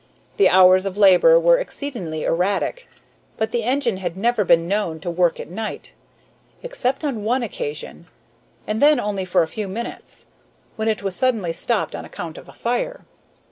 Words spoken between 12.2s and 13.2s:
of a fire.